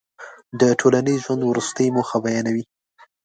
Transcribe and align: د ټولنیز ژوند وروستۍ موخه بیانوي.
د 0.59 0.61
ټولنیز 0.79 1.19
ژوند 1.25 1.41
وروستۍ 1.45 1.87
موخه 1.95 2.17
بیانوي. 2.25 2.63